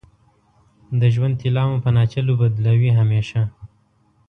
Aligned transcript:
د 0.99 1.01
ژوند 1.13 1.33
طلا 1.41 1.63
مو 1.69 1.77
په 1.83 1.89
ناچلو 1.97 2.33
بدلوې 2.41 2.91
همیشه 2.99 3.41